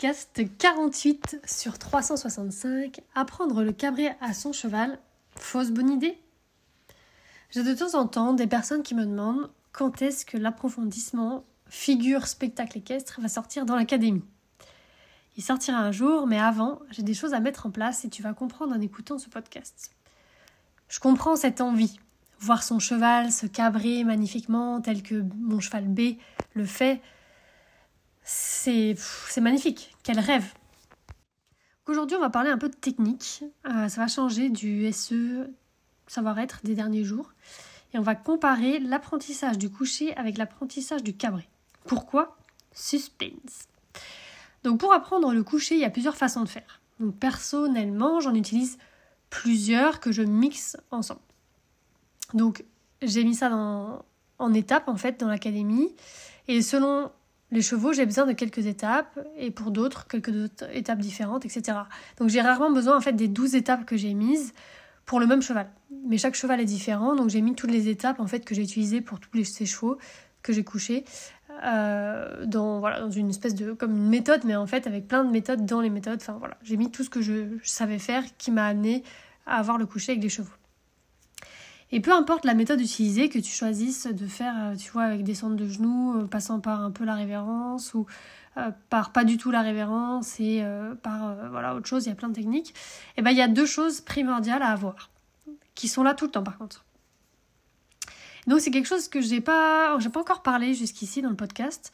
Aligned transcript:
Podcast 0.00 0.40
48 0.58 1.40
sur 1.44 1.76
365. 1.76 3.00
Apprendre 3.16 3.64
le 3.64 3.72
cabré 3.72 4.10
à 4.20 4.32
son 4.32 4.52
cheval. 4.52 4.96
Fausse 5.34 5.72
bonne 5.72 5.90
idée? 5.90 6.16
J'ai 7.50 7.64
de 7.64 7.74
temps 7.74 7.98
en 7.98 8.06
temps 8.06 8.32
des 8.32 8.46
personnes 8.46 8.84
qui 8.84 8.94
me 8.94 9.04
demandent 9.04 9.50
quand 9.72 10.00
est-ce 10.00 10.24
que 10.24 10.36
l'approfondissement 10.36 11.42
figure 11.66 12.28
spectacle 12.28 12.78
équestre 12.78 13.20
va 13.20 13.26
sortir 13.26 13.66
dans 13.66 13.74
l'académie. 13.74 14.22
Il 15.36 15.42
sortira 15.42 15.78
un 15.78 15.90
jour, 15.90 16.28
mais 16.28 16.38
avant, 16.38 16.78
j'ai 16.92 17.02
des 17.02 17.14
choses 17.14 17.34
à 17.34 17.40
mettre 17.40 17.66
en 17.66 17.72
place 17.72 18.04
et 18.04 18.08
tu 18.08 18.22
vas 18.22 18.34
comprendre 18.34 18.76
en 18.76 18.80
écoutant 18.80 19.18
ce 19.18 19.28
podcast. 19.28 19.90
Je 20.88 21.00
comprends 21.00 21.34
cette 21.34 21.60
envie, 21.60 21.98
voir 22.38 22.62
son 22.62 22.78
cheval 22.78 23.32
se 23.32 23.46
cabrer 23.46 24.04
magnifiquement 24.04 24.80
tel 24.80 25.02
que 25.02 25.24
mon 25.40 25.58
cheval 25.58 25.88
B 25.88 26.18
le 26.54 26.66
fait 26.66 27.02
c'est 28.28 29.40
magnifique. 29.40 29.96
Quel 30.02 30.20
rêve. 30.20 30.52
Aujourd'hui, 31.86 32.16
on 32.16 32.20
va 32.20 32.28
parler 32.28 32.50
un 32.50 32.58
peu 32.58 32.68
de 32.68 32.74
technique. 32.74 33.42
Euh, 33.66 33.88
ça 33.88 34.00
va 34.02 34.06
changer 34.06 34.50
du 34.50 34.92
SE 34.92 35.48
savoir-être 36.06 36.60
des 36.62 36.74
derniers 36.74 37.04
jours. 37.04 37.32
Et 37.94 37.98
on 37.98 38.02
va 38.02 38.14
comparer 38.14 38.80
l'apprentissage 38.80 39.56
du 39.56 39.70
coucher 39.70 40.14
avec 40.16 40.36
l'apprentissage 40.36 41.02
du 41.02 41.16
cabré. 41.16 41.48
Pourquoi? 41.86 42.36
Suspense. 42.74 43.66
Donc 44.62 44.80
pour 44.80 44.92
apprendre 44.92 45.32
le 45.32 45.42
coucher, 45.42 45.76
il 45.76 45.80
y 45.80 45.86
a 45.86 45.90
plusieurs 45.90 46.16
façons 46.16 46.42
de 46.42 46.48
faire. 46.48 46.82
Personnellement, 47.20 48.20
j'en 48.20 48.34
utilise 48.34 48.76
plusieurs 49.30 50.00
que 50.00 50.12
je 50.12 50.22
mixe 50.22 50.76
ensemble. 50.90 51.20
Donc 52.34 52.64
j'ai 53.00 53.24
mis 53.24 53.34
ça 53.34 53.50
en 54.38 54.54
étapes 54.54 54.88
en 54.88 54.96
fait 54.96 55.18
dans 55.18 55.28
l'académie. 55.28 55.94
Et 56.46 56.60
selon 56.60 57.10
les 57.50 57.62
chevaux, 57.62 57.92
j'ai 57.92 58.04
besoin 58.04 58.26
de 58.26 58.32
quelques 58.32 58.66
étapes 58.66 59.18
et 59.36 59.50
pour 59.50 59.70
d'autres, 59.70 60.06
quelques 60.06 60.50
étapes 60.72 60.98
différentes, 60.98 61.46
etc. 61.46 61.78
Donc 62.18 62.28
j'ai 62.28 62.40
rarement 62.40 62.70
besoin 62.70 62.96
en 62.96 63.00
fait 63.00 63.12
des 63.12 63.28
12 63.28 63.54
étapes 63.54 63.86
que 63.86 63.96
j'ai 63.96 64.14
mises 64.14 64.52
pour 65.06 65.20
le 65.20 65.26
même 65.26 65.40
cheval. 65.40 65.70
Mais 66.06 66.18
chaque 66.18 66.34
cheval 66.34 66.60
est 66.60 66.66
différent, 66.66 67.16
donc 67.16 67.30
j'ai 67.30 67.40
mis 67.40 67.54
toutes 67.54 67.70
les 67.70 67.88
étapes 67.88 68.20
en 68.20 68.26
fait 68.26 68.44
que 68.44 68.54
j'ai 68.54 68.62
utilisées 68.62 69.00
pour 69.00 69.18
tous 69.18 69.30
les, 69.34 69.44
ces 69.44 69.64
chevaux 69.64 69.96
que 70.42 70.52
j'ai 70.52 70.64
couchés 70.64 71.04
euh, 71.64 72.44
dans 72.46 72.78
voilà 72.78 73.00
dans 73.00 73.10
une 73.10 73.30
espèce 73.30 73.54
de 73.54 73.72
comme 73.72 73.96
une 73.96 74.08
méthode, 74.08 74.42
mais 74.44 74.54
en 74.54 74.66
fait 74.66 74.86
avec 74.86 75.08
plein 75.08 75.24
de 75.24 75.30
méthodes 75.30 75.64
dans 75.64 75.80
les 75.80 75.90
méthodes. 75.90 76.22
J'ai 76.62 76.76
mis 76.76 76.90
tout 76.90 77.02
ce 77.02 77.10
que 77.10 77.22
je 77.22 77.58
savais 77.64 77.98
faire 77.98 78.22
qui 78.36 78.50
m'a 78.50 78.66
amené 78.66 79.02
à 79.46 79.56
avoir 79.56 79.78
le 79.78 79.86
coucher 79.86 80.12
avec 80.12 80.20
des 80.20 80.28
chevaux. 80.28 80.52
Et 81.90 82.00
peu 82.00 82.12
importe 82.12 82.44
la 82.44 82.54
méthode 82.54 82.80
utilisée, 82.80 83.28
que 83.28 83.38
tu 83.38 83.50
choisisses 83.50 84.06
de 84.06 84.26
faire, 84.26 84.54
euh, 84.58 84.76
tu 84.76 84.90
vois, 84.90 85.04
avec 85.04 85.24
des 85.24 85.34
centres 85.34 85.56
de 85.56 85.66
genoux, 85.66 86.18
euh, 86.18 86.26
passant 86.26 86.60
par 86.60 86.82
un 86.82 86.90
peu 86.90 87.04
la 87.04 87.14
révérence 87.14 87.94
ou 87.94 88.06
euh, 88.58 88.70
par 88.90 89.12
pas 89.12 89.24
du 89.24 89.38
tout 89.38 89.50
la 89.50 89.62
révérence 89.62 90.38
et 90.38 90.62
par 91.02 91.34
voilà 91.50 91.74
autre 91.74 91.86
chose, 91.86 92.04
il 92.06 92.08
y 92.08 92.12
a 92.12 92.14
plein 92.14 92.28
de 92.28 92.34
techniques. 92.34 92.70
Et 92.70 93.18
eh 93.18 93.22
ben 93.22 93.30
il 93.30 93.36
y 93.36 93.42
a 93.42 93.48
deux 93.48 93.66
choses 93.66 94.00
primordiales 94.00 94.62
à 94.62 94.68
avoir, 94.68 95.10
qui 95.74 95.88
sont 95.88 96.02
là 96.02 96.14
tout 96.14 96.26
le 96.26 96.30
temps 96.30 96.42
par 96.42 96.58
contre. 96.58 96.84
Donc 98.46 98.60
c'est 98.60 98.70
quelque 98.70 98.88
chose 98.88 99.08
que 99.08 99.20
j'ai 99.20 99.40
pas, 99.40 99.96
j'ai 100.00 100.08
pas 100.08 100.20
encore 100.20 100.42
parlé 100.42 100.74
jusqu'ici 100.74 101.22
dans 101.22 101.30
le 101.30 101.36
podcast. 101.36 101.92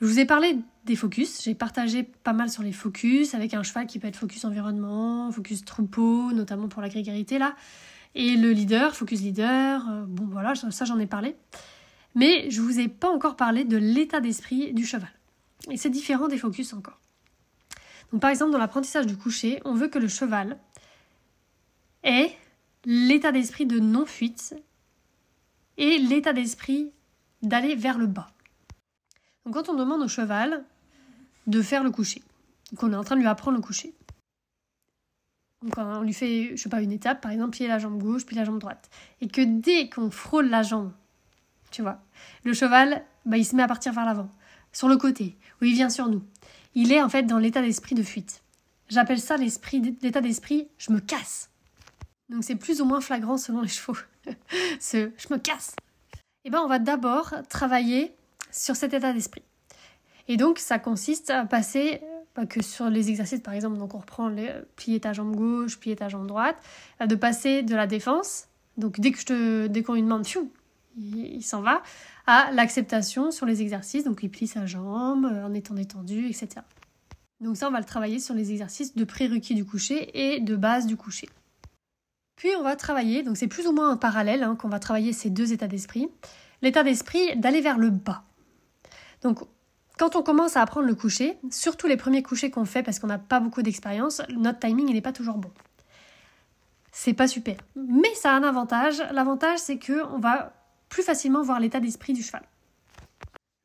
Je 0.00 0.06
vous 0.06 0.20
ai 0.20 0.26
parlé 0.26 0.58
des 0.84 0.94
focus, 0.94 1.42
j'ai 1.42 1.54
partagé 1.54 2.04
pas 2.04 2.32
mal 2.32 2.50
sur 2.50 2.62
les 2.62 2.72
focus 2.72 3.34
avec 3.34 3.54
un 3.54 3.62
cheval 3.62 3.86
qui 3.86 3.98
peut 3.98 4.06
être 4.06 4.16
focus 4.16 4.44
environnement, 4.44 5.32
focus 5.32 5.64
troupeau, 5.64 6.32
notamment 6.32 6.68
pour 6.68 6.82
la 6.82 6.88
grégarité 6.88 7.38
là. 7.38 7.56
Et 8.14 8.36
le 8.36 8.52
leader, 8.52 8.96
focus 8.96 9.20
leader, 9.20 9.88
euh, 9.88 10.04
bon 10.06 10.26
voilà, 10.26 10.54
ça 10.54 10.84
j'en 10.84 10.98
ai 10.98 11.06
parlé. 11.06 11.36
Mais 12.14 12.50
je 12.50 12.60
vous 12.60 12.80
ai 12.80 12.88
pas 12.88 13.10
encore 13.10 13.36
parlé 13.36 13.64
de 13.64 13.76
l'état 13.76 14.20
d'esprit 14.20 14.72
du 14.72 14.84
cheval. 14.84 15.10
Et 15.70 15.76
c'est 15.76 15.90
différent 15.90 16.28
des 16.28 16.38
focus 16.38 16.72
encore. 16.72 16.98
Donc 18.12 18.20
par 18.20 18.30
exemple, 18.30 18.52
dans 18.52 18.58
l'apprentissage 18.58 19.06
du 19.06 19.16
coucher, 19.16 19.60
on 19.64 19.74
veut 19.74 19.88
que 19.88 19.98
le 19.98 20.08
cheval 20.08 20.58
ait 22.02 22.32
l'état 22.84 23.32
d'esprit 23.32 23.66
de 23.66 23.78
non-fuite 23.78 24.54
et 25.76 25.98
l'état 25.98 26.32
d'esprit 26.32 26.90
d'aller 27.42 27.74
vers 27.74 27.98
le 27.98 28.06
bas. 28.06 28.30
Donc 29.44 29.54
quand 29.54 29.68
on 29.68 29.74
demande 29.74 30.02
au 30.02 30.08
cheval 30.08 30.64
de 31.46 31.62
faire 31.62 31.84
le 31.84 31.90
coucher, 31.90 32.22
qu'on 32.76 32.92
est 32.92 32.96
en 32.96 33.04
train 33.04 33.16
de 33.16 33.20
lui 33.20 33.28
apprendre 33.28 33.56
le 33.56 33.62
coucher, 33.62 33.94
donc 35.62 35.76
on 35.76 36.02
lui 36.02 36.12
fait, 36.12 36.56
je 36.56 36.62
sais 36.62 36.68
pas, 36.68 36.80
une 36.80 36.92
étape, 36.92 37.20
par 37.20 37.32
exemple, 37.32 37.50
pied 37.50 37.66
la 37.66 37.78
jambe 37.78 38.00
gauche, 38.00 38.24
puis 38.24 38.36
la 38.36 38.44
jambe 38.44 38.60
droite. 38.60 38.88
Et 39.20 39.28
que 39.28 39.40
dès 39.40 39.88
qu'on 39.88 40.10
frôle 40.10 40.48
la 40.48 40.62
jambe, 40.62 40.92
tu 41.70 41.82
vois, 41.82 42.00
le 42.44 42.54
cheval, 42.54 43.04
bah, 43.26 43.36
il 43.36 43.44
se 43.44 43.56
met 43.56 43.62
à 43.62 43.68
partir 43.68 43.92
vers 43.92 44.04
l'avant, 44.04 44.30
sur 44.72 44.88
le 44.88 44.96
côté, 44.96 45.36
où 45.60 45.64
il 45.64 45.74
vient 45.74 45.90
sur 45.90 46.08
nous. 46.08 46.22
Il 46.74 46.92
est 46.92 47.02
en 47.02 47.08
fait 47.08 47.24
dans 47.24 47.38
l'état 47.38 47.60
d'esprit 47.60 47.96
de 47.96 48.02
fuite. 48.04 48.42
J'appelle 48.88 49.20
ça 49.20 49.36
l'esprit, 49.36 49.96
l'état 50.00 50.20
d'esprit, 50.20 50.68
je 50.78 50.92
me 50.92 51.00
casse. 51.00 51.50
Donc 52.28 52.44
c'est 52.44 52.56
plus 52.56 52.80
ou 52.80 52.84
moins 52.84 53.00
flagrant 53.00 53.36
selon 53.36 53.60
les 53.60 53.68
chevaux. 53.68 53.96
Ce 54.80 55.10
je 55.16 55.34
me 55.34 55.38
casse. 55.38 55.74
Eh 56.44 56.50
ben 56.50 56.60
on 56.60 56.68
va 56.68 56.78
d'abord 56.78 57.34
travailler 57.48 58.14
sur 58.52 58.76
cet 58.76 58.94
état 58.94 59.12
d'esprit. 59.12 59.42
Et 60.28 60.36
donc 60.36 60.58
ça 60.58 60.78
consiste 60.78 61.30
à 61.30 61.44
passer 61.44 62.00
que 62.46 62.62
sur 62.62 62.90
les 62.90 63.10
exercices, 63.10 63.40
par 63.40 63.54
exemple, 63.54 63.78
donc 63.78 63.94
on 63.94 63.98
reprend 63.98 64.28
les, 64.28 64.50
plier 64.76 65.00
ta 65.00 65.12
jambe 65.12 65.34
gauche, 65.34 65.78
plier 65.78 65.96
ta 65.96 66.08
jambe 66.08 66.26
droite, 66.26 66.56
euh, 67.00 67.06
de 67.06 67.14
passer 67.14 67.62
de 67.62 67.74
la 67.74 67.86
défense, 67.86 68.48
donc 68.76 69.00
dès 69.00 69.10
que 69.12 69.18
je 69.18 69.26
te, 69.26 69.66
dès 69.66 69.82
qu'on 69.82 69.94
lui 69.94 70.02
demande, 70.02 70.26
il, 70.96 71.42
s'en 71.42 71.60
va, 71.60 71.82
à 72.26 72.50
l'acceptation 72.52 73.30
sur 73.30 73.46
les 73.46 73.62
exercices, 73.62 74.04
donc 74.04 74.20
il 74.22 74.30
plie 74.30 74.46
sa 74.46 74.66
jambe 74.66 75.26
euh, 75.26 75.46
en 75.46 75.54
étant 75.54 75.74
détendu, 75.74 76.26
etc. 76.26 76.60
Donc 77.40 77.56
ça, 77.56 77.68
on 77.68 77.70
va 77.70 77.78
le 77.78 77.84
travailler 77.84 78.18
sur 78.18 78.34
les 78.34 78.50
exercices 78.50 78.94
de 78.94 79.04
prérequis 79.04 79.54
du 79.54 79.64
coucher 79.64 80.10
et 80.14 80.40
de 80.40 80.56
base 80.56 80.86
du 80.86 80.96
coucher. 80.96 81.28
Puis 82.36 82.50
on 82.58 82.62
va 82.62 82.76
travailler, 82.76 83.22
donc 83.22 83.36
c'est 83.36 83.48
plus 83.48 83.66
ou 83.66 83.72
moins 83.72 83.90
un 83.90 83.96
parallèle 83.96 84.42
hein, 84.42 84.56
qu'on 84.56 84.68
va 84.68 84.78
travailler 84.78 85.12
ces 85.12 85.30
deux 85.30 85.52
états 85.52 85.66
d'esprit. 85.66 86.08
L'état 86.62 86.82
d'esprit 86.82 87.36
d'aller 87.36 87.60
vers 87.60 87.78
le 87.78 87.90
bas. 87.90 88.22
Donc 89.22 89.40
quand 89.98 90.16
on 90.16 90.22
commence 90.22 90.56
à 90.56 90.62
apprendre 90.62 90.86
le 90.86 90.94
coucher, 90.94 91.38
surtout 91.50 91.86
les 91.86 91.96
premiers 91.96 92.22
couchers 92.22 92.50
qu'on 92.50 92.64
fait 92.64 92.82
parce 92.82 92.98
qu'on 92.98 93.08
n'a 93.08 93.18
pas 93.18 93.40
beaucoup 93.40 93.62
d'expérience, 93.62 94.22
notre 94.30 94.60
timing 94.60 94.92
n'est 94.92 95.00
pas 95.00 95.12
toujours 95.12 95.36
bon. 95.36 95.50
C'est 96.92 97.14
pas 97.14 97.28
super. 97.28 97.56
Mais 97.76 98.14
ça 98.14 98.32
a 98.32 98.36
un 98.36 98.42
avantage. 98.42 99.02
L'avantage, 99.12 99.58
c'est 99.58 99.78
que 99.78 100.04
on 100.12 100.18
va 100.18 100.52
plus 100.88 101.02
facilement 101.02 101.42
voir 101.42 101.60
l'état 101.60 101.80
d'esprit 101.80 102.12
du 102.12 102.22
cheval. 102.22 102.42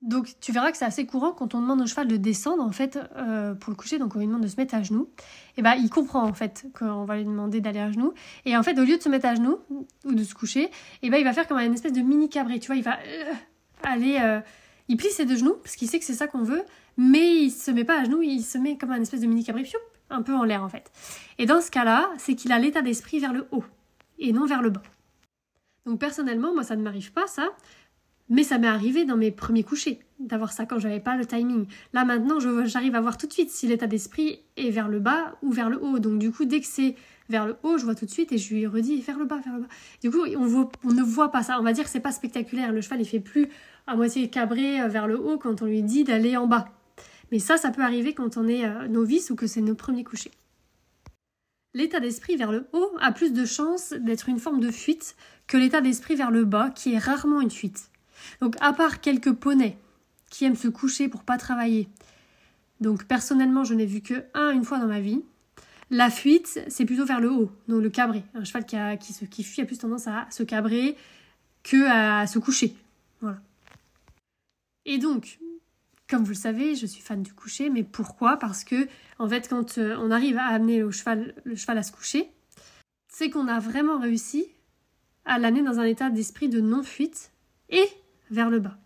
Donc 0.04 0.28
tu 0.42 0.52
verras 0.52 0.72
que 0.72 0.78
c'est 0.78 0.86
assez 0.86 1.06
courant 1.06 1.32
quand 1.32 1.56
on 1.56 1.62
demande 1.62 1.82
au 1.82 1.86
cheval 1.86 2.08
de 2.08 2.18
descendre 2.18 2.62
en 2.62 2.74
fait 2.74 3.00
euh, 3.16 3.54
pour 3.54 3.72
le 3.72 3.78
coucher, 3.78 4.00
donc 4.00 4.16
on 4.16 4.20
lui 4.20 4.28
demande 4.28 4.42
de 4.42 4.50
se 4.50 4.58
mettre 4.58 4.76
à 4.76 4.84
genoux, 4.84 5.10
et 5.56 5.62
ben 5.62 5.76
il 5.76 5.90
comprend 5.90 6.24
en 6.24 6.34
fait 6.34 6.66
qu'on 6.78 7.06
va 7.06 7.16
lui 7.16 7.24
demander 7.24 7.62
d'aller 7.62 7.80
à 7.80 7.90
genoux, 7.90 8.14
et 8.44 8.58
en 8.58 8.64
fait 8.64 8.78
au 8.78 8.84
lieu 8.84 8.98
de 8.98 9.02
se 9.02 9.08
mettre 9.08 9.28
à 9.28 9.36
genoux 9.36 9.60
ou 10.04 10.14
de 10.14 10.24
se 10.26 10.36
coucher, 10.36 10.70
et 11.04 11.10
ben 11.10 11.18
il 11.20 11.24
va 11.24 11.32
faire 11.32 11.48
comme 11.48 11.58
une 11.58 11.74
espèce 11.74 11.94
de 11.94 12.02
mini 12.02 12.28
cabré, 12.28 12.60
tu 12.60 12.68
vois, 12.68 12.76
il 12.76 12.84
va 12.84 12.98
euh, 13.00 13.34
aller 13.84 14.18
euh, 14.22 14.42
il 14.88 14.98
plie 14.98 15.10
ses 15.10 15.26
deux 15.26 15.38
genoux 15.38 15.56
parce 15.64 15.76
qu'il 15.76 15.90
sait 15.90 16.00
que 16.00 16.06
c'est 16.06 16.14
ça 16.14 16.28
qu'on 16.28 16.44
veut, 16.44 16.64
mais 16.98 17.44
il 17.44 17.52
se 17.52 17.72
met 17.72 17.84
pas 17.84 18.02
à 18.02 18.04
genoux, 18.04 18.22
il 18.22 18.42
se 18.44 18.58
met 18.58 18.78
comme 18.78 18.92
un 18.92 19.02
espèce 19.02 19.22
de 19.22 19.28
mini 19.28 19.44
cabri, 19.44 19.72
un 20.10 20.22
peu 20.22 20.34
en 20.34 20.44
l'air 20.44 20.64
en 20.64 20.70
fait. 20.70 20.92
Et 21.38 21.46
dans 21.46 21.62
ce 21.62 21.72
cas-là, 21.72 22.10
c'est 22.18 22.36
qu'il 22.36 22.52
a 22.52 22.60
l'état 22.60 22.82
d'esprit 22.82 23.20
vers 23.20 23.34
le 23.34 23.48
haut 23.52 23.64
et 24.20 24.34
non 24.34 24.46
vers 24.46 24.62
le 24.62 24.70
bas. 24.70 24.84
Donc 25.86 26.00
personnellement, 26.00 26.54
moi 26.54 26.64
ça 26.64 26.76
ne 26.76 26.82
m'arrive 26.82 27.12
pas 27.12 27.28
ça, 27.28 27.50
mais 28.30 28.44
ça 28.44 28.58
m'est 28.58 28.68
arrivé 28.68 29.06
dans 29.06 29.18
mes 29.18 29.32
premiers 29.32 29.64
couchers 29.64 30.00
d'avoir 30.20 30.54
ça 30.54 30.66
quand 30.66 30.80
j'avais 30.80 31.00
pas 31.00 31.18
le 31.18 31.26
timing. 31.26 31.66
Là 31.94 32.06
maintenant, 32.06 32.40
j'arrive 32.66 32.96
à 32.96 33.02
voir 33.02 33.18
tout 33.18 33.28
de 33.28 33.34
suite 33.34 33.50
si 33.50 33.68
l'état 33.68 33.88
d'esprit 33.88 34.40
est 34.56 34.70
vers 34.70 34.88
le 34.88 35.00
bas 35.00 35.36
ou 35.42 35.52
vers 35.52 35.70
le 35.70 35.84
haut. 35.84 36.00
Donc 36.00 36.20
du 36.20 36.32
coup, 36.32 36.46
dès 36.46 36.62
que 36.62 36.68
c'est 36.68 36.96
vers 37.30 37.46
le 37.46 37.56
haut, 37.64 37.78
je 37.78 37.86
vois 37.86 37.96
tout 37.96 38.06
de 38.06 38.12
suite 38.12 38.32
et 38.32 38.38
je 38.38 38.54
lui 38.54 38.68
redis 38.68 39.02
vers 39.02 39.18
le 39.18 39.26
bas, 39.26 39.40
vers 39.44 39.54
le 39.54 39.62
bas. 39.62 39.68
Du 40.02 40.12
coup, 40.12 40.26
on, 40.26 40.94
ne 40.94 41.04
voit 41.04 41.32
pas 41.32 41.44
ça. 41.44 41.60
On 41.60 41.64
va 41.64 41.74
dire 41.74 41.86
que 41.86 41.90
c'est 41.90 42.00
pas 42.00 42.12
spectaculaire. 42.12 42.72
Le 42.72 42.82
cheval, 42.82 43.02
il 43.02 43.06
fait 43.06 43.20
plus 43.20 43.50
à 43.88 43.96
moitié 43.96 44.30
cabré 44.30 44.82
euh, 44.82 44.88
vers 44.88 45.08
le 45.08 45.20
haut 45.20 45.38
quand 45.38 45.62
on 45.62 45.66
lui 45.66 45.84
dit 45.84 46.04
d'aller 46.04 46.38
en 46.38 46.48
bas. 46.48 46.70
Mais 47.32 47.40
ça, 47.40 47.58
ça 47.58 47.72
peut 47.72 47.82
arriver 47.82 48.14
quand 48.14 48.38
on 48.38 48.48
est 48.48 48.66
euh, 48.66 48.88
novice 48.88 49.30
ou 49.30 49.36
que 49.36 49.48
c'est 49.48 49.62
nos 49.62 49.76
premiers 49.76 50.04
couchers. 50.04 50.32
L'état 51.74 52.00
d'esprit 52.00 52.36
vers 52.36 52.52
le 52.52 52.68
haut 52.74 52.92
a 53.00 53.12
plus 53.12 53.34
de 53.34 53.46
chances 53.46 53.94
d'être 53.94 54.30
une 54.30 54.40
forme 54.40 54.60
de 54.60 54.70
fuite 54.70 55.16
que 55.48 55.58
l'état 55.58 55.82
d'esprit 55.82 56.16
vers 56.16 56.30
le 56.30 56.46
bas, 56.46 56.70
qui 56.70 56.94
est 56.94 57.00
rarement 57.00 57.42
une 57.42 57.50
fuite. 57.50 57.90
Donc, 58.42 58.56
à 58.62 58.74
part 58.74 59.02
quelques 59.02 59.34
poneys 59.34 59.78
qui 60.30 60.46
aiment 60.46 60.56
se 60.56 60.68
coucher 60.68 61.08
pour 61.08 61.24
pas 61.24 61.38
travailler, 61.38 61.90
donc 62.80 63.06
personnellement, 63.06 63.64
je 63.64 63.74
n'ai 63.74 63.86
vu 63.86 64.02
que 64.02 64.26
un 64.34 64.52
une 64.52 64.64
fois 64.64 64.78
dans 64.78 64.88
ma 64.88 65.00
vie. 65.00 65.24
La 65.94 66.10
fuite, 66.10 66.60
c'est 66.70 66.86
plutôt 66.86 67.06
vers 67.06 67.20
le 67.20 67.32
haut, 67.32 67.52
donc 67.68 67.84
le 67.84 67.90
cabré. 67.92 68.24
Un 68.34 68.44
cheval 68.44 68.66
qui, 68.66 69.44
fuit 69.44 69.62
a 69.62 69.66
plus 69.66 69.78
tendance 69.78 70.08
à 70.08 70.26
se 70.32 70.42
cabrer 70.42 70.98
que 71.62 71.86
à 71.88 72.26
se 72.26 72.40
coucher. 72.40 72.76
Voilà. 73.22 73.38
Et 74.86 74.98
donc, 74.98 75.38
comme 76.10 76.24
vous 76.24 76.32
le 76.32 76.36
savez, 76.36 76.74
je 76.74 76.88
suis 76.88 77.04
fan 77.04 77.22
du 77.22 77.32
coucher, 77.32 77.70
mais 77.70 77.84
pourquoi? 77.84 78.38
Parce 78.38 78.64
que, 78.64 78.88
en 79.20 79.30
fait, 79.30 79.48
quand 79.48 79.78
euh, 79.78 79.96
on 80.00 80.10
arrive 80.10 80.40
à 80.40 80.46
amener 80.46 80.80
le 80.80 80.90
cheval, 80.90 81.36
le 81.44 81.56
cheval 81.56 81.78
à 81.78 81.84
se 81.84 81.92
coucher, 81.92 82.28
c'est 83.08 83.30
qu'on 83.30 83.48
a 83.48 83.60
vraiment 83.60 84.00
réussi 84.00 84.48
à 85.26 85.38
l'amener 85.38 85.62
dans 85.62 85.80
un 85.80 85.86
état 85.86 86.10
d'esprit 86.10 86.50
de 86.50 86.60
non-fuite 86.60 87.30
et 87.70 87.86
vers 88.32 88.50
le 88.50 88.58
bas. 88.58 88.80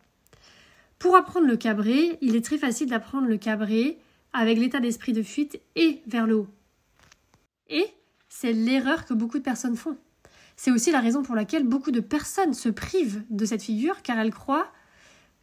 Pour 0.99 1.15
apprendre 1.15 1.47
le 1.47 1.55
cabré, 1.55 2.17
il 2.19 2.35
est 2.35 2.43
très 2.43 2.57
facile 2.57 2.89
d'apprendre 2.89 3.29
le 3.29 3.37
cabré 3.37 3.97
avec 4.33 4.57
l'état 4.57 4.81
d'esprit 4.81 5.13
de 5.13 5.23
fuite 5.23 5.61
et 5.77 6.01
vers 6.05 6.27
le 6.27 6.35
haut. 6.35 6.47
Et 7.69 7.85
c'est 8.29 8.53
l'erreur 8.53 9.05
que 9.05 9.13
beaucoup 9.13 9.37
de 9.37 9.43
personnes 9.43 9.75
font. 9.75 9.97
C'est 10.55 10.71
aussi 10.71 10.91
la 10.91 10.99
raison 10.99 11.21
pour 11.21 11.35
laquelle 11.35 11.63
beaucoup 11.63 11.91
de 11.91 11.99
personnes 11.99 12.53
se 12.53 12.69
privent 12.69 13.23
de 13.29 13.45
cette 13.45 13.61
figure 13.61 14.01
car 14.01 14.17
elles 14.17 14.33
croient 14.33 14.71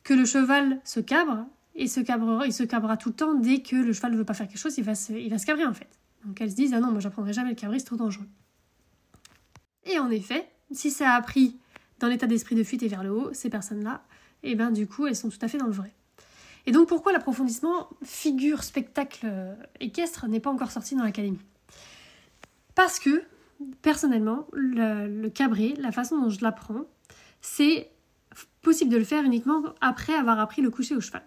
que 0.02 0.12
le 0.12 0.24
cheval 0.24 0.80
se 0.84 1.00
cabre 1.00 1.46
et 1.76 1.86
se 1.86 2.00
cabrera, 2.00 2.46
il 2.46 2.52
se 2.52 2.64
cabrera 2.64 2.96
tout 2.96 3.10
le 3.10 3.14
temps 3.14 3.34
dès 3.34 3.62
que 3.62 3.76
le 3.76 3.92
cheval 3.92 4.12
ne 4.12 4.16
veut 4.16 4.24
pas 4.24 4.34
faire 4.34 4.48
quelque 4.48 4.58
chose, 4.58 4.76
il 4.76 4.84
va 4.84 4.94
se, 4.94 5.46
cabrer 5.46 5.64
en 5.64 5.72
fait. 5.72 5.88
Donc 6.24 6.40
elles 6.40 6.50
se 6.50 6.56
disent 6.56 6.74
ah 6.74 6.80
non 6.80 6.90
moi 6.90 7.00
j'apprendrai 7.00 7.32
jamais 7.32 7.50
le 7.50 7.54
cabrer 7.54 7.78
c'est 7.78 7.86
trop 7.86 7.96
dangereux. 7.96 8.28
Et 9.84 9.98
en 9.98 10.10
effet, 10.10 10.48
si 10.72 10.90
ça 10.90 11.12
a 11.12 11.16
appris 11.16 11.58
dans 12.00 12.08
l'état 12.08 12.26
d'esprit 12.26 12.56
de 12.56 12.64
fuite 12.64 12.82
et 12.82 12.88
vers 12.88 13.04
le 13.04 13.12
haut, 13.12 13.32
ces 13.32 13.50
personnes-là, 13.50 14.02
eh 14.42 14.54
ben 14.56 14.72
du 14.72 14.86
coup 14.86 15.06
elles 15.06 15.16
sont 15.16 15.28
tout 15.28 15.38
à 15.42 15.48
fait 15.48 15.58
dans 15.58 15.66
le 15.66 15.72
vrai. 15.72 15.92
Et 16.66 16.72
donc 16.72 16.88
pourquoi 16.88 17.12
l'approfondissement 17.12 17.88
figure 18.02 18.64
spectacle 18.64 19.26
équestre 19.80 20.26
n'est 20.26 20.40
pas 20.40 20.50
encore 20.50 20.72
sorti 20.72 20.96
dans 20.96 21.04
l'académie? 21.04 21.38
Parce 22.74 22.98
que 22.98 23.22
personnellement 23.82 24.46
le, 24.52 25.28
cabré, 25.28 25.74
la 25.78 25.92
façon 25.92 26.20
dont 26.20 26.28
je 26.28 26.42
l'apprends, 26.42 26.84
c'est 27.40 27.90
possible 28.62 28.90
de 28.90 28.96
le 28.96 29.04
faire 29.04 29.24
uniquement 29.24 29.62
après 29.80 30.14
avoir 30.14 30.40
appris 30.40 30.62
le 30.62 30.70
coucher 30.70 30.96
au 30.96 31.00
cheval. 31.00 31.22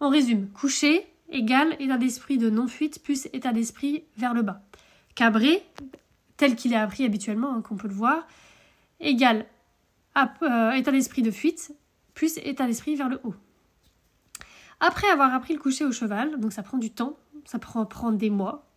On 0.00 0.08
résume, 0.08 0.48
coucher 0.50 1.06
égale 1.30 1.76
état 1.80 1.96
d'esprit 1.96 2.38
de 2.38 2.50
non-fuite 2.50 3.02
plus 3.02 3.26
état 3.32 3.52
d'esprit 3.52 4.04
vers 4.16 4.34
le 4.34 4.42
bas. 4.42 4.62
Cabré, 5.14 5.62
tel 6.36 6.56
qu'il 6.56 6.72
est 6.72 6.76
appris 6.76 7.04
habituellement, 7.04 7.54
hein, 7.54 7.62
qu'on 7.62 7.76
peut 7.76 7.88
le 7.88 7.94
voir, 7.94 8.26
égale 9.00 9.46
euh, 10.16 10.72
état 10.72 10.92
d'esprit 10.92 11.22
de 11.22 11.30
fuite 11.30 11.72
plus 12.14 12.36
état 12.38 12.66
d'esprit 12.66 12.94
vers 12.96 13.08
le 13.08 13.20
haut. 13.24 13.34
Après 14.80 15.08
avoir 15.08 15.32
appris 15.32 15.54
le 15.54 15.60
coucher 15.60 15.84
au 15.84 15.92
cheval, 15.92 16.38
donc 16.38 16.52
ça 16.52 16.62
prend 16.62 16.76
du 16.76 16.90
temps, 16.90 17.16
ça 17.44 17.58
prend 17.58 18.12
des 18.12 18.28
mois, 18.28 18.68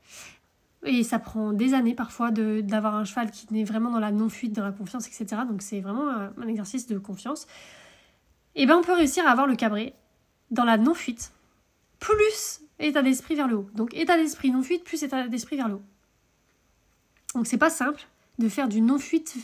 et 0.86 1.04
ça 1.04 1.20
prend 1.20 1.54
des 1.54 1.74
années 1.74 1.96
parfois 1.96 2.32
d'avoir 2.32 2.96
un 2.96 3.06
cheval 3.06 3.32
qui 3.32 3.48
est 3.60 3.64
vraiment 3.64 3.92
dans 3.92 4.00
la 4.00 4.12
non-fuite, 4.12 4.54
dans 4.54 4.64
la 4.64 4.72
confiance, 4.72 5.08
etc. 5.08 5.42
Donc 5.48 5.62
c'est 5.62 5.82
vraiment 5.82 6.10
un, 6.10 6.48
exercice 6.48 6.88
de 6.88 6.98
confiance. 6.98 7.48
Et 8.56 8.66
bien 8.66 8.78
on 8.78 8.82
peut 8.82 8.94
réussir 8.94 9.26
à 9.28 9.32
avoir 9.32 9.48
le 9.48 9.56
cabré 9.56 9.94
dans 10.52 10.64
la 10.64 10.78
non-fuite, 10.78 11.32
plus 12.00 12.62
état 12.80 13.02
d'esprit 13.02 13.36
vers 13.36 13.48
le 13.48 13.58
haut. 13.58 13.70
Donc 13.74 13.94
état 13.94 14.18
d'esprit 14.18 14.52
non-fuite 14.52 14.84
plus 14.84 15.04
état 15.04 15.28
d'esprit 15.28 15.58
vers 15.58 15.68
le 15.68 15.76
haut. 15.76 15.84
Donc 17.34 17.48
c'est 17.48 17.58
pas 17.58 17.70
simple 17.70 18.08
de 18.40 18.48
faire 18.50 18.68
du 18.68 18.82
non-fuite 18.82 19.36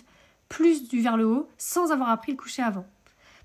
plus 0.47 0.87
du 0.87 1.01
vers 1.01 1.17
le 1.17 1.25
haut 1.25 1.49
sans 1.57 1.91
avoir 1.91 2.09
appris 2.09 2.31
le 2.31 2.37
coucher 2.37 2.61
avant. 2.61 2.85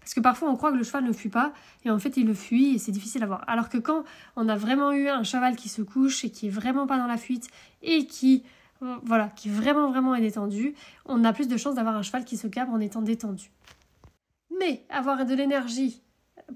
Parce 0.06 0.14
que 0.14 0.20
parfois 0.20 0.49
on 0.49 0.55
croit 0.55 0.70
que 0.70 0.76
le 0.76 0.85
cheval 0.85 1.03
ne 1.03 1.12
fuit 1.12 1.31
pas 1.31 1.53
et 1.85 1.91
en 1.91 1.99
fait 1.99 2.17
il 2.17 2.29
le 2.29 2.35
fuit 2.35 2.76
et 2.76 2.79
c'est 2.79 2.93
difficile 2.93 3.25
à 3.25 3.26
voir. 3.26 3.43
Alors 3.49 3.69
que 3.69 3.76
quand 3.76 4.05
on 4.37 4.49
a 4.49 4.55
vraiment 4.55 4.93
eu 4.93 5.08
un 5.08 5.25
cheval 5.25 5.56
qui 5.56 5.69
se 5.69 5.82
couche 5.82 6.25
et 6.25 6.31
qui 6.31 6.47
est 6.47 6.50
vraiment 6.50 6.87
pas 6.87 6.97
dans 6.97 7.08
la 7.08 7.17
fuite 7.17 7.49
et 7.82 8.06
qui 8.06 8.44
voilà, 9.03 9.31
qui 9.31 9.49
vraiment 9.49 9.91
vraiment 9.91 10.14
est 10.14 10.20
détendu, 10.20 10.76
on 11.06 11.25
a 11.25 11.32
plus 11.32 11.49
de 11.49 11.56
chances 11.56 11.75
d'avoir 11.75 11.97
un 11.97 12.03
cheval 12.03 12.25
qui 12.25 12.37
se 12.37 12.47
cabre 12.47 12.73
en 12.73 12.79
étant 12.79 13.03
détendu. 13.03 13.50
Mais 14.61 14.87
avoir 14.91 15.26
de 15.26 15.35
l'énergie 15.35 16.00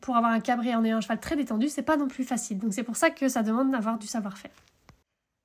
pour 0.00 0.16
avoir 0.16 0.30
un 0.30 0.38
cabré 0.38 0.72
en 0.76 0.84
ayant 0.84 0.98
un 0.98 1.00
cheval 1.00 1.18
très 1.18 1.34
détendu, 1.34 1.68
c'est 1.68 1.82
pas 1.82 1.96
non 1.96 2.06
plus 2.06 2.22
facile. 2.22 2.60
Donc 2.60 2.72
c'est 2.72 2.84
pour 2.84 2.94
ça 2.94 3.10
que 3.10 3.28
ça 3.28 3.42
demande 3.42 3.72
d'avoir 3.72 3.98
du 3.98 4.06
savoir-faire. 4.06 4.52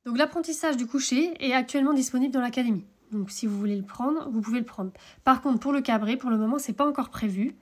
Donc 0.06 0.20
l'apprentissage 0.20 0.78
du 0.78 0.86
coucher 0.86 1.34
est 1.44 1.54
actuellement 1.54 1.94
disponible 1.94 2.32
dans 2.32 2.42
l'académie. 2.42 2.86
Donc 3.12 3.32
si 3.32 3.48
vous 3.48 3.58
voulez 3.58 3.76
le 3.76 3.84
prendre, 3.84 4.30
vous 4.30 4.42
pouvez 4.42 4.60
le 4.60 4.66
prendre. 4.66 4.92
Par 5.24 5.42
contre, 5.42 5.60
pour 5.60 5.72
le 5.72 5.82
cabré, 5.82 6.18
pour 6.18 6.30
le 6.30 6.38
moment, 6.38 6.60
c'est 6.60 6.74
pas 6.74 6.88
encore 6.88 7.10
prévu. 7.10 7.56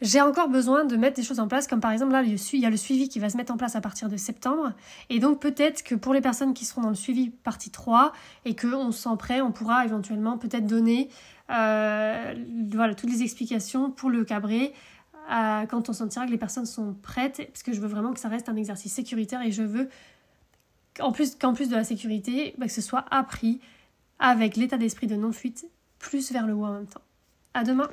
J'ai 0.00 0.20
encore 0.20 0.48
besoin 0.48 0.84
de 0.84 0.96
mettre 0.96 1.16
des 1.16 1.22
choses 1.22 1.40
en 1.40 1.48
place, 1.48 1.66
comme 1.66 1.80
par 1.80 1.92
exemple 1.92 2.12
là, 2.12 2.22
il 2.22 2.60
y 2.60 2.66
a 2.66 2.70
le 2.70 2.76
suivi 2.76 3.08
qui 3.08 3.20
va 3.20 3.30
se 3.30 3.36
mettre 3.36 3.52
en 3.52 3.56
place 3.56 3.76
à 3.76 3.80
partir 3.80 4.08
de 4.08 4.16
septembre. 4.16 4.72
Et 5.08 5.18
donc 5.18 5.40
peut-être 5.40 5.82
que 5.82 5.94
pour 5.94 6.12
les 6.12 6.20
personnes 6.20 6.52
qui 6.52 6.64
seront 6.64 6.82
dans 6.82 6.88
le 6.90 6.94
suivi 6.94 7.30
partie 7.30 7.70
3 7.70 8.12
et 8.44 8.54
qu'on 8.54 8.92
se 8.92 9.02
sent 9.02 9.16
prêt, 9.18 9.40
on 9.40 9.52
pourra 9.52 9.84
éventuellement 9.84 10.36
peut-être 10.36 10.66
donner 10.66 11.08
euh, 11.50 12.34
voilà, 12.70 12.94
toutes 12.94 13.10
les 13.10 13.22
explications 13.22 13.90
pour 13.90 14.10
le 14.10 14.24
cabré 14.24 14.74
euh, 15.30 15.64
quand 15.66 15.88
on 15.88 15.92
sentira 15.92 16.26
que 16.26 16.30
les 16.30 16.38
personnes 16.38 16.66
sont 16.66 16.94
prêtes, 17.00 17.48
parce 17.50 17.62
que 17.62 17.72
je 17.72 17.80
veux 17.80 17.88
vraiment 17.88 18.12
que 18.12 18.20
ça 18.20 18.28
reste 18.28 18.48
un 18.48 18.56
exercice 18.56 18.92
sécuritaire 18.92 19.40
et 19.42 19.52
je 19.52 19.62
veux 19.62 19.88
qu'en 20.96 21.12
plus, 21.12 21.38
de 21.38 21.74
la 21.74 21.84
sécurité, 21.84 22.54
bah, 22.58 22.66
que 22.66 22.72
ce 22.72 22.80
soit 22.80 23.04
appris 23.10 23.60
avec 24.26 24.56
l'état 24.56 24.78
d'esprit 24.78 25.06
de 25.06 25.16
non-fuite 25.16 25.66
plus 25.98 26.32
vers 26.32 26.46
le 26.46 26.54
haut 26.54 26.64
en 26.64 26.72
même 26.72 26.86
temps. 26.86 27.02
À 27.52 27.62
demain 27.62 27.90